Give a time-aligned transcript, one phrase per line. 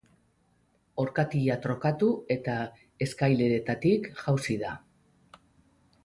[1.01, 2.55] Orkatila trokatu eta
[3.07, 4.73] eskaileretatik jausi da.